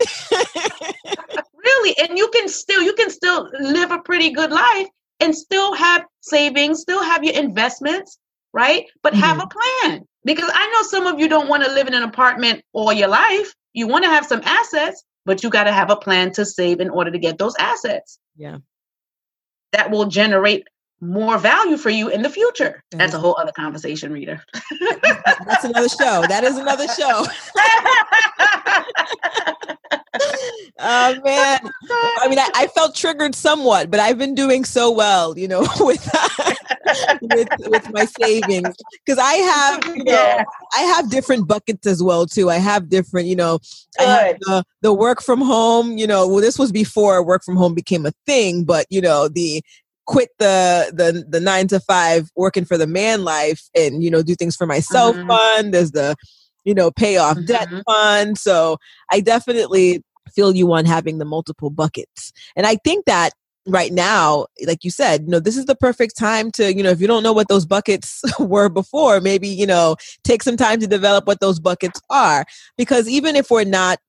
[1.56, 1.96] really.
[2.00, 4.88] And you can still, you can still live a pretty good life
[5.22, 8.18] and still have savings, still have your investments,
[8.54, 8.86] right?
[9.04, 9.48] But have mm-hmm.
[9.48, 10.08] a plan.
[10.26, 13.08] Because I know some of you don't want to live in an apartment all your
[13.08, 13.54] life.
[13.74, 16.82] You want to have some assets, but you got to have a plan to save
[16.82, 18.20] in order to get those assets.
[18.36, 18.58] Yeah.
[19.72, 20.68] that will generate
[21.02, 22.84] more value for you in the future.
[22.92, 24.42] That That's is- a whole other conversation, Rita.
[25.46, 26.24] That's another show.
[26.28, 27.26] That is another show.
[30.80, 31.60] Oh man.
[32.22, 35.62] I mean, I, I felt triggered somewhat, but I've been doing so well, you know,
[35.80, 36.08] with
[37.22, 40.44] with, with my savings because I have, you know, Yeah.
[40.76, 42.50] I have different buckets as well too.
[42.50, 43.60] I have different, you know,
[43.98, 45.98] the, the work from home.
[45.98, 49.28] You know, well, this was before work from home became a thing, but you know,
[49.28, 49.62] the
[50.06, 54.22] quit the the the nine to five working for the man life and you know
[54.24, 55.28] do things for myself Mhm.
[55.28, 55.74] fund.
[55.74, 56.16] There's the
[56.64, 57.84] you know pay off debt Mhm.
[57.86, 58.38] fund.
[58.38, 58.78] So
[59.12, 63.32] I definitely feel you on having the multiple buckets, and I think that
[63.68, 66.90] right now like you said you know this is the perfect time to you know
[66.90, 70.80] if you don't know what those buckets were before maybe you know take some time
[70.80, 72.46] to develop what those buckets are.
[72.78, 74.00] Because even if we're not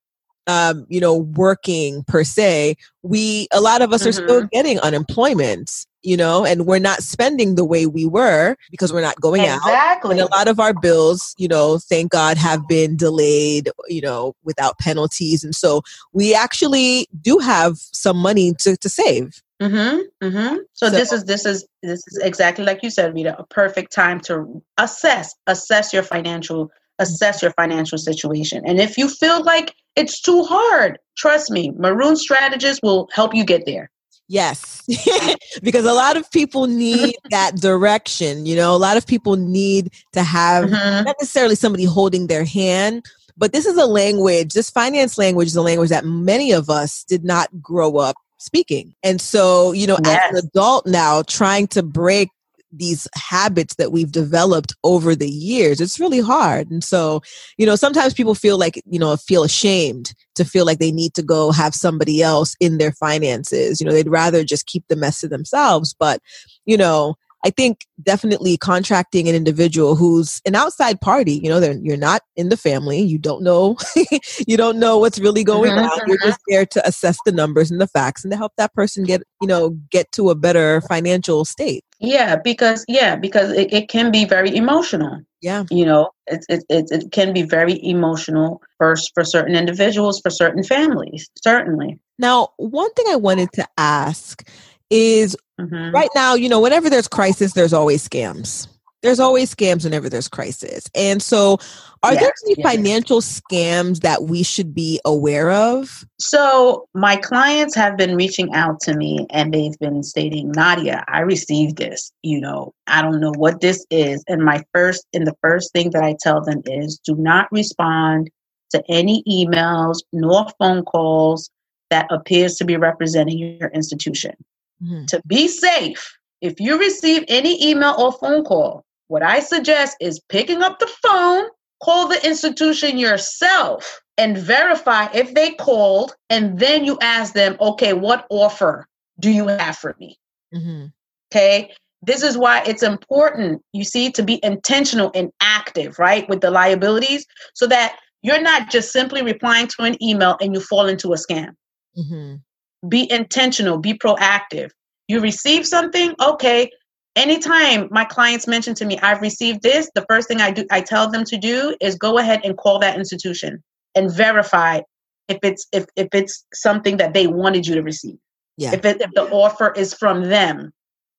[0.47, 5.71] um, you know working per se we a lot of us are still getting unemployment
[6.09, 9.59] you know and we're not spending the way we were because we're not going out
[9.59, 10.13] Exactly.
[10.13, 14.35] and a lot of our bills, you know, thank God have been delayed, you know,
[14.45, 15.45] without penalties.
[15.45, 15.83] And so
[16.13, 19.43] we actually do have some money to, to save.
[19.61, 20.27] Mm-hmm.
[20.27, 20.57] Mm-hmm.
[20.73, 23.93] So, So- this is this is this is exactly like you said, Rita, a perfect
[23.93, 28.63] time to assess, assess your financial, assess your financial situation.
[28.67, 33.45] And if you feel like it's too hard, trust me, Maroon Strategies will help you
[33.45, 33.91] get there.
[34.29, 34.83] Yes.
[35.62, 38.47] because a lot of people need that direction.
[38.47, 41.05] You know, a lot of people need to have Mhm.
[41.07, 43.05] not necessarily somebody holding their hand,
[43.37, 47.05] but this is a language, this finance language is a language that many of us
[47.05, 48.95] did not grow up speaking.
[49.03, 52.29] And so, you know, as an adult now, trying to break
[52.73, 56.71] these habits that we've developed over the years it's really hard.
[56.71, 57.23] And so
[57.57, 61.14] you know sometimes people feel like you know feel ashamed to feel like they need
[61.14, 63.81] to go have somebody else in their finances.
[63.81, 65.95] You know they'd rather just keep the mess to themselves.
[65.99, 66.21] But
[66.66, 71.79] you know I think definitely contracting an individual who's an outside party, you know, they're,
[71.81, 73.77] you're not in the family, you don't know,
[74.49, 76.01] you don't know what's really going Mhm, on.
[76.09, 79.05] You're just there to assess the numbers and the facts and to help that person
[79.05, 81.85] get, you know, get to a better financial state.
[82.01, 85.20] Yeah, because yeah, because it, it can be very emotional.
[85.40, 85.64] Yeah.
[85.70, 90.30] You know, it, it, it, it can be very emotional for for certain individuals, for
[90.30, 91.99] certain families, certainly.
[92.18, 94.49] Now, one thing I wanted to ask
[94.90, 95.92] is Mhm.
[95.92, 98.68] right now, you know, whenever there's crisis, there's always scams.
[99.03, 100.88] There's always scams whenever there's crisis.
[100.94, 101.59] And so,
[102.03, 102.74] are there any yes.
[102.74, 106.05] financial scams that we should be aware of?
[106.20, 111.20] So my clients have been reaching out to me and they've been stating, Nadia, I
[111.20, 112.12] received this.
[112.22, 114.22] You know, I don't know what this is.
[114.28, 118.30] And my first and the first thing that I tell them is do not respond
[118.70, 121.51] to any emails nor phone calls
[121.90, 124.34] that appears to be representing your institution.
[124.82, 125.07] Mhm.
[125.09, 130.21] To be safe, if you receive any email or phone call, what I suggest is
[130.29, 131.45] picking up the phone,
[131.83, 136.15] call the institution yourself, and verify if they called.
[136.31, 138.87] And then you ask them, okay, what offer
[139.21, 140.19] do you have for me?
[140.55, 140.93] Mhm.
[141.33, 141.75] Okay.
[142.03, 146.51] This is why it's important, you see, to be intentional and active, right, with the
[146.51, 151.13] liabilities so that you're not just simply replying to an email and you fall into
[151.13, 151.51] a scam
[151.97, 152.41] Mhm.
[152.89, 154.71] be intentional, be proactive.
[155.09, 156.71] You receive something, okay.
[157.19, 160.81] Anytime my clients mention to me, I've received this, the first thing I do, I
[160.81, 163.62] tell them to do is go ahead and call that institution
[163.97, 164.83] and verify
[165.27, 168.19] if it's if, if it's something that they wanted you to receive.
[168.57, 168.73] Yeah.
[168.73, 170.73] If it, if the offer is from them,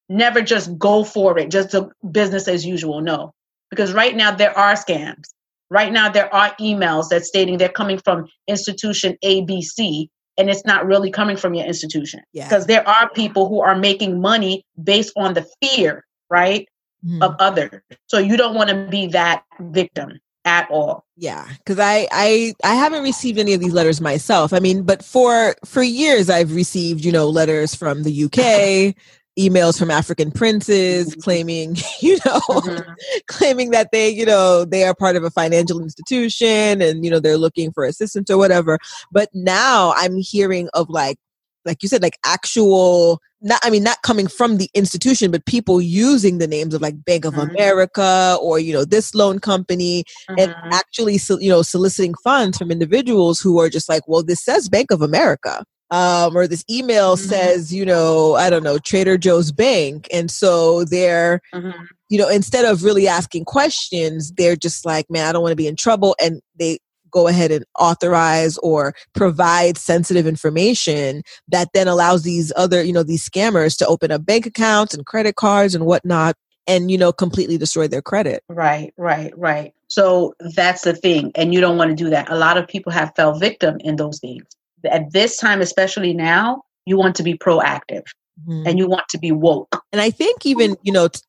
[0.07, 3.01] never just go for it, just a business as usual.
[3.01, 3.33] No,
[3.69, 5.25] because right now there are scams.
[5.69, 10.07] Right now there are emails that stating they're coming from institution ABC,
[10.39, 12.21] and it's not really coming from your institution.
[12.33, 12.47] Yeah.
[12.47, 16.67] Because there are people who are making money based on the fear, right,
[17.05, 17.21] Mhm.
[17.21, 17.81] of others.
[18.07, 21.05] So you don't want to be that victim at all.
[21.17, 24.53] Yeah, because I I I haven't received any of these letters myself.
[24.53, 28.95] I mean, but for for years I've received you know letters from the UK,
[29.37, 32.95] emails from African princes claiming you know Mhm.
[33.27, 37.19] claiming that they you know they are part of a financial institution and you know
[37.19, 38.77] they're looking for assistance or whatever.
[39.11, 41.17] But now I'm hearing of like
[41.65, 45.81] like you said like actual not I mean not coming from the institution but people
[45.81, 47.49] using the names of like Bank of Mhm.
[47.51, 50.03] America or you know this loan company
[50.37, 50.71] and Mhm.
[50.73, 54.69] actually so- you know soliciting funds from individuals who are just like well this says
[54.69, 57.29] bank of america um, or this email Mhm.
[57.29, 61.73] says you know i don't know trader joe's bank and so they're Mhm.
[62.09, 65.55] you know instead of really asking questions they're just like man i don't want to
[65.55, 66.77] be in trouble and they
[67.11, 73.03] go ahead and authorize or provide sensitive information that then allows these other you know
[73.03, 76.35] these scammers to open up bank accounts and credit cards and whatnot
[76.67, 79.73] and you know completely destroy their credit Right, right, right.
[79.87, 81.31] So that's the thing.
[81.35, 82.29] And you don't want to do that.
[82.31, 84.43] A lot of people have fell victim in those things.
[84.89, 88.03] At this time, especially now, you want to be proactive
[88.47, 88.67] Mhm.
[88.67, 89.83] and you want to be woke.
[89.91, 91.21] And I think even you know t-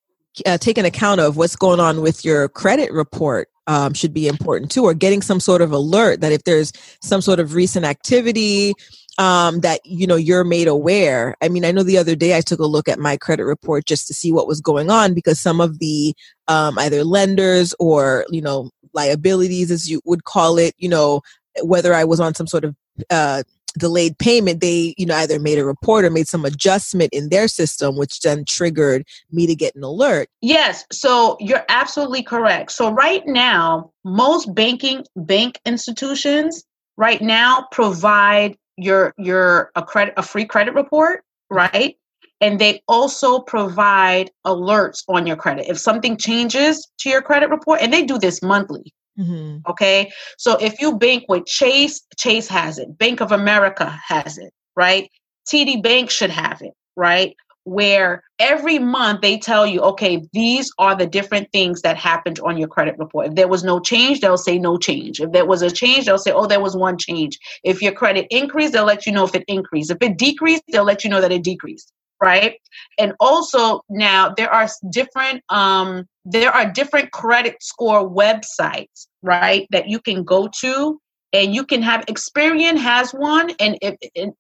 [0.47, 4.71] uh, taking account of what's going on with your credit report um, should be important
[4.71, 8.75] too, or getting some sort of alert that if there's some sort of recent activity
[9.19, 11.37] um, that you know you're made aware.
[11.43, 13.85] I mean, I know the other day I took a look at my credit report
[13.85, 16.15] just to see what was going on because some of the
[16.49, 21.21] um, either lenders or you know liabilities, as you would call it, you know
[21.63, 22.75] whether I was on some sort of
[23.11, 23.43] uh,
[23.79, 27.49] delayed payment, they you know either made a report or made some adjustment in their
[27.49, 30.29] system, which then triggered me to get an alert.
[30.41, 32.73] Yes, so you're absolutely correct.
[32.73, 36.65] So right now, most banking bank institutions
[36.97, 41.97] right now provide your your a credit a free credit report, right?
[42.41, 45.67] And they also provide alerts on your credit.
[45.69, 49.71] If something changes to your credit report, and they do this monthly, Mm-hmm.
[49.71, 50.11] Okay.
[50.39, 52.97] So if you bank with Chase, Chase has it.
[52.99, 55.11] Bank of America has it, right?
[55.47, 57.35] TD Bank should have it, right?
[57.65, 62.57] Where every month they tell you, okay, these are the different things that happened on
[62.57, 63.29] your credit report.
[63.29, 65.21] If there was no change, they'll say no change.
[65.21, 67.39] If there was a change, they'll say, oh, there was one change.
[67.63, 69.91] If your credit increased, they'll let you know if it increased.
[69.91, 72.57] If it decreased, they'll let you know that it decreased right?
[72.99, 79.89] And also now there are different um there are different credit score websites right that
[79.89, 81.01] you can go to
[81.33, 83.97] and you can have experian has one and if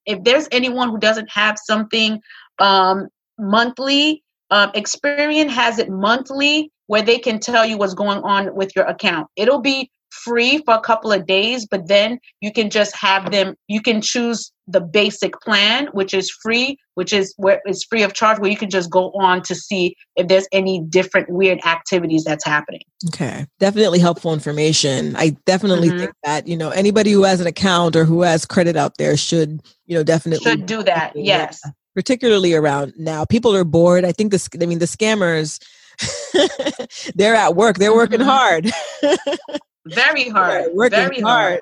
[0.07, 2.20] if there's anyone who doesn't have something
[2.59, 3.09] um
[3.39, 8.74] monthly um experian has it monthly where they can tell you what's going on with
[8.74, 9.28] your account.
[9.37, 13.54] It'll be free for a couple of days but then you can just have them
[13.68, 18.12] you can choose the basic plan which is free which is where it's free of
[18.12, 22.24] charge where you can just go on to see if there's any different weird activities
[22.24, 25.16] that's happening Okay, definitely helpful information.
[25.16, 25.98] I definitely Mhm.
[26.00, 29.16] think that you know anybody who has an account or who has credit out there
[29.16, 31.62] should you know definitely should do that yes
[31.94, 33.24] particularly around now.
[33.24, 34.04] People are bored.
[34.04, 34.48] I think this.
[34.61, 35.58] I mean, the scammers.
[37.14, 37.78] they're at work.
[37.78, 38.24] They're working Mhm.
[38.24, 38.70] hard.
[39.87, 40.64] very hard.
[40.64, 41.61] They're working very hard.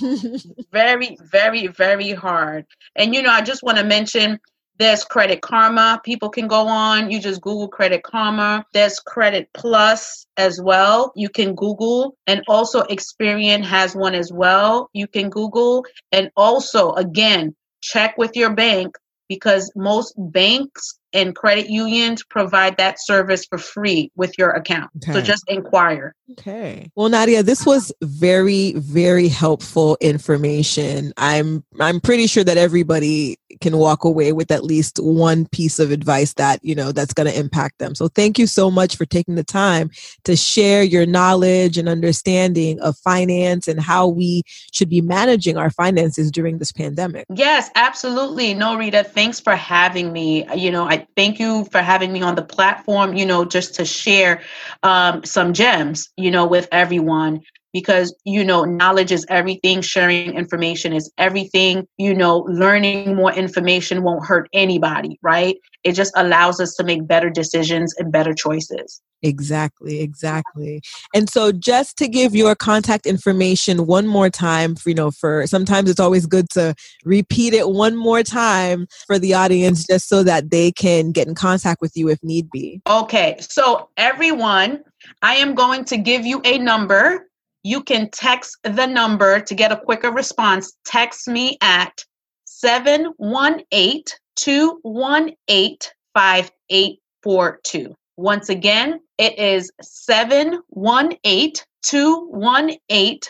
[0.72, 2.66] very very very hard.
[2.96, 4.38] And you know i just want to mention
[4.78, 6.00] there's credit karma.
[6.04, 7.10] People can go on.
[7.10, 8.66] You just google credit karma.
[8.72, 11.12] There's credit plus as well.
[11.14, 12.16] You can google.
[12.26, 14.90] And also experian has one as well.
[14.92, 15.84] You can google.
[16.10, 18.96] And also again check with your bank
[19.28, 25.20] because most banks and credit unions provide that service for free with your account so
[25.20, 26.90] just inquire Okay.
[26.94, 31.12] Well, Nadia, this was very, very helpful information.
[31.18, 35.90] I'm I'm pretty sure that everybody can walk away with at least one piece of
[35.90, 37.94] advice that, you know, that's going to impact them.
[37.94, 39.90] So thank you so much for taking the time
[40.24, 44.42] to share your knowledge and understanding of finance and how we
[44.72, 47.26] should be managing our finances during this pandemic.
[47.34, 48.54] Yes, absolutely.
[48.54, 50.46] No, Rita, thanks for having me.
[50.54, 53.84] You know, I thank you for having me on the platform, you know, just to
[53.84, 54.42] share
[54.82, 57.42] um, some gems, you know, with everyone.
[57.74, 64.02] Because you know knowledge is everything sharing information is everything you know learning more information
[64.02, 69.02] won't hurt anybody right it just allows us to make better decisions and better choices
[69.24, 70.82] Exactly, exactly.
[71.14, 75.46] And so just to give your contact information one more time, for, you know, for
[75.46, 76.74] sometimes it's always good to
[77.06, 81.34] repeat it one more time for the audience just so that they can get in
[81.34, 82.82] contact with you if need be.
[82.86, 83.36] Okay.
[83.40, 84.84] So everyone,
[85.22, 87.26] I am going to give you a number.
[87.64, 90.76] You can text the number to get a quicker response.
[90.84, 92.04] Text me at
[92.44, 94.04] 718
[94.36, 95.78] 218
[96.14, 97.94] 5842.
[98.16, 101.52] Once again, it is 718
[101.82, 103.20] 218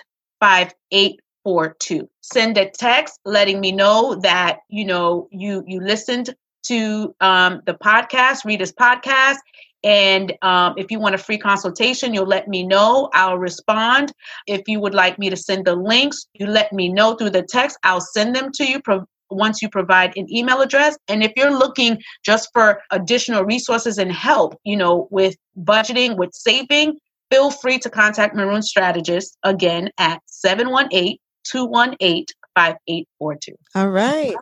[0.41, 2.09] 5842.
[2.21, 7.75] Send a text letting me know that you know you you listened to um, the
[7.75, 9.37] podcast, Rita's podcast,
[9.85, 13.11] and um, if you want a free consultation, you'll let me know.
[13.13, 14.13] I'll respond.
[14.47, 17.43] If you would like me to send the links, you let me know through the
[17.43, 17.79] text.
[17.85, 18.81] I'll send them to you.
[18.81, 20.97] Pro- once you provide an email address.
[21.09, 26.31] And if you're looking just for additional resources and help, you know, with budgeting, with
[26.35, 26.99] saving,
[27.31, 33.53] feel free to contact Maroon Strategies again at 718 218 5842.
[33.75, 34.35] All right.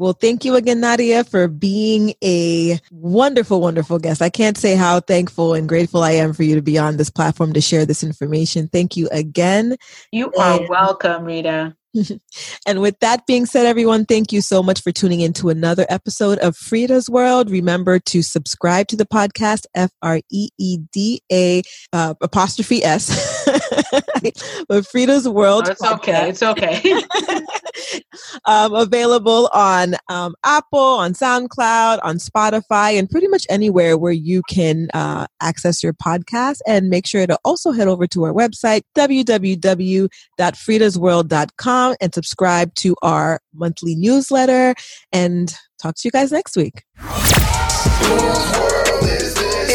[0.00, 4.22] Well, thank you again, Nadia, for being a wonderful, wonderful guest.
[4.22, 7.10] I can't say how thankful and grateful I am for you to be on this
[7.10, 8.68] platform to share this information.
[8.68, 9.76] Thank you again.
[10.10, 11.76] You are and- welcome, Rita.
[12.66, 15.84] and with that being said, everyone, thank you so much for tuning in to another
[15.90, 17.50] episode of FREEda's World.
[17.50, 23.39] Remember to subscribe to the podcast, F R E E D A uh, apostrophe S.
[24.68, 25.64] but FREEda's World.
[25.66, 26.28] Oh, it's okay.
[26.28, 26.82] It's okay.
[28.44, 34.42] um, available on um, Apple, on SoundCloud, on Spotify, and pretty much anywhere where you
[34.48, 36.58] can uh, access your podcast.
[36.66, 43.40] And make sure to also head over to our website, www.freedasworld.com, and subscribe to our
[43.54, 44.74] monthly newsletter.
[45.12, 46.82] And talk to you guys next week.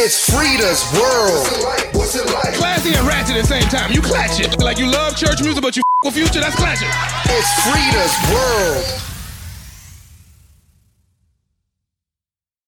[0.06, 1.42] It's FREEda's World.
[1.42, 1.92] What's it like?
[1.92, 2.54] What's it like?
[2.54, 3.90] Classy and ratchet at the same time.
[3.90, 4.56] You clash it.
[4.62, 6.38] Like you love church music, but you f- with future.
[6.38, 6.86] That's clashing.
[7.26, 9.15] It's FREEda's World.